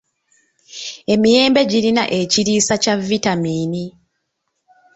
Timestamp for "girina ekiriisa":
1.71-2.73